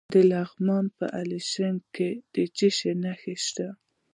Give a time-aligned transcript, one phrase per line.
[0.13, 2.09] د لغمان په علیشنګ کې
[2.55, 3.67] څه شی شته؟